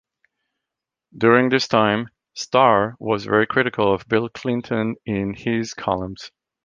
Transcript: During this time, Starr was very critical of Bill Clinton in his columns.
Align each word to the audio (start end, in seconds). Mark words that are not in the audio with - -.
During 1.15 1.49
this 1.49 1.67
time, 1.67 2.09
Starr 2.33 2.95
was 2.97 3.25
very 3.25 3.45
critical 3.45 3.93
of 3.93 4.07
Bill 4.07 4.29
Clinton 4.29 4.95
in 5.05 5.35
his 5.35 5.75
columns. 5.75 6.31